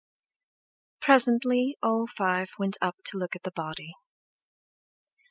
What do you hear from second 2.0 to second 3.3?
five went up to